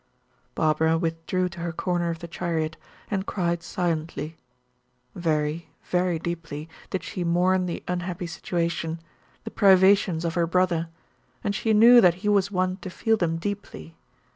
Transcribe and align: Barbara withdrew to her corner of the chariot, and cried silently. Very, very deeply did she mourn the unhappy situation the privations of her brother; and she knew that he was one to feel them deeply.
Barbara 0.55 0.97
withdrew 0.97 1.47
to 1.49 1.59
her 1.59 1.71
corner 1.71 2.09
of 2.09 2.17
the 2.17 2.27
chariot, 2.27 2.75
and 3.11 3.27
cried 3.27 3.61
silently. 3.61 4.35
Very, 5.13 5.69
very 5.83 6.17
deeply 6.17 6.67
did 6.89 7.03
she 7.03 7.23
mourn 7.23 7.67
the 7.67 7.83
unhappy 7.87 8.25
situation 8.25 8.99
the 9.43 9.51
privations 9.51 10.25
of 10.25 10.33
her 10.33 10.47
brother; 10.47 10.89
and 11.43 11.53
she 11.53 11.71
knew 11.71 12.01
that 12.01 12.15
he 12.25 12.29
was 12.29 12.49
one 12.49 12.77
to 12.77 12.89
feel 12.89 13.15
them 13.15 13.37
deeply. 13.37 13.93